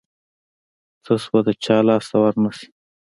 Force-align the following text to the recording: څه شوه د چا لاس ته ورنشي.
څه 1.03 1.13
شوه 1.23 1.39
د 1.45 1.49
چا 1.63 1.77
لاس 1.87 2.05
ته 2.11 2.17
ورنشي. 2.23 2.67